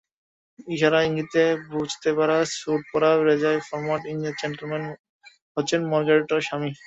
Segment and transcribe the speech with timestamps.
[0.67, 1.43] ইশারা-ইঙ্গিতে
[1.71, 4.83] বুঝতে পারি স্যুট পরা বেজায় ফরমাল ইংরেজ জেন্টেলম্যান
[5.57, 6.71] হচ্ছেন মার্গারেটের স্বামী।